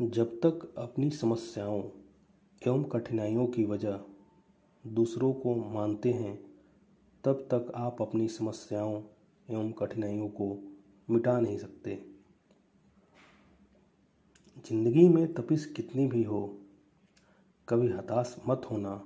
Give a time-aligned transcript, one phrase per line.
[0.00, 1.82] जब तक अपनी समस्याओं
[2.66, 4.00] एवं कठिनाइयों की वजह
[4.86, 6.40] दूसरों को मानते हैं,
[7.24, 9.02] तब तक आप अपनी समस्याओं
[9.50, 10.58] एवं कठिनाइयों को
[11.10, 12.04] मिटा नहीं सकते।
[14.68, 16.58] ज़िंदगी में तपिश कितनी भी हो,
[17.68, 19.04] कभी हताश मत होना,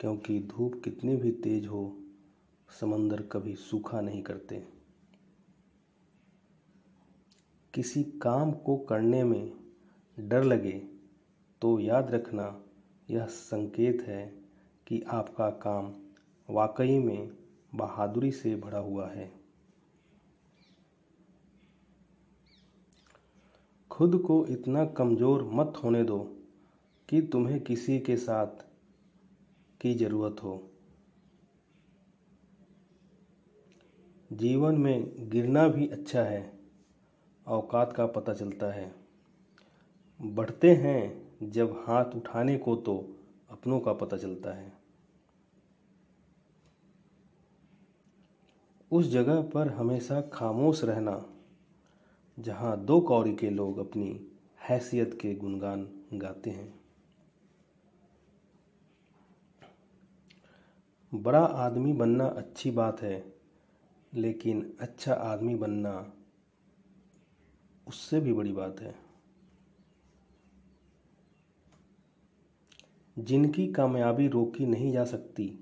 [0.00, 1.96] क्योंकि धूप कितनी भी तेज हो,
[2.80, 4.64] समंदर कभी सूखा नहीं करते।
[7.74, 9.61] किसी काम को करने में
[10.18, 10.72] डर लगे
[11.62, 12.44] तो याद रखना
[13.08, 14.24] यह संकेत है
[14.86, 15.92] कि आपका काम
[16.48, 17.30] वाकई में
[17.74, 19.30] बहादुरी से भरा हुआ है।
[23.90, 26.18] खुद को इतना कमज़ोर मत होने दो
[27.08, 28.64] कि तुम्हें किसी के साथ
[29.80, 30.62] की ज़रूरत हो।
[34.32, 36.52] जीवन में गिरना भी अच्छा है,
[37.46, 39.01] औकात का पता चलता है।
[40.22, 42.94] बढ़ते हैं जब हाथ उठाने को तो
[43.50, 44.72] अपनों का पता चलता है।
[48.90, 51.24] उस जगह पर हमेशा खामोश रहना,
[52.38, 54.26] जहाँ दो कौड़ी के लोग अपनी
[54.68, 56.72] हैसियत के गुणगान गाते हैं।
[61.12, 63.32] बड़ा आदमी बनना अच्छी बात है,
[64.12, 66.12] लेकिन अच्छा आदमी बनना
[67.86, 69.11] उससे भी बड़ी बात है।
[73.18, 75.58] जिनकी कामयाबी रोकी नहीं जा सकती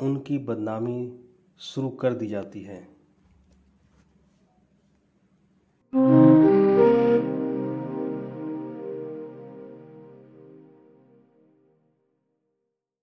[0.00, 1.20] उनकी बदनामी
[1.58, 2.99] शुरू कर दी जाती है।